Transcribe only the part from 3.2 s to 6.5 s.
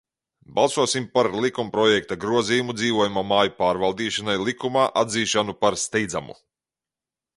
māju pārvaldīšanas likumā" atzīšanu par steidzamu!"